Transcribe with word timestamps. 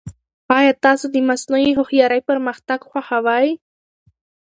ایا 0.57 0.71
تاسو 0.85 1.05
د 1.13 1.15
مصنوعي 1.29 1.71
هوښیارۍ 1.77 2.21
پرمختګ 2.29 2.79
خوښوي؟ 2.89 3.49